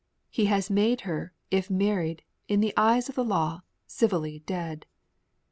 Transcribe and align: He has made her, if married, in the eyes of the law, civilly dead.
He 0.31 0.45
has 0.45 0.71
made 0.71 1.01
her, 1.01 1.31
if 1.51 1.69
married, 1.69 2.23
in 2.47 2.59
the 2.59 2.73
eyes 2.75 3.07
of 3.07 3.13
the 3.13 3.23
law, 3.23 3.61
civilly 3.85 4.39
dead. 4.47 4.87